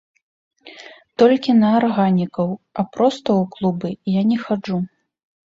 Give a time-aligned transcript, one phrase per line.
[1.23, 3.89] Толькі на арганікаў, а проста ў клубы
[4.19, 4.79] я не хаджу.